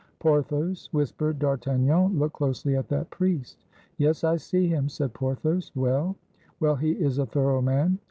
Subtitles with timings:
[0.17, 3.67] "Porthos," whispered D'Artagnan, "look closely at that priest."
[3.99, 5.71] "Yes, I see him," said Porthos.
[5.75, 6.15] "Well?"
[6.59, 7.99] "Well, he is a thorough man."